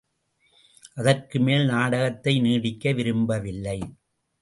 [0.95, 3.79] அதற்குமேல் நாடகத்தை நீடிக்க விரும்பவில்லை.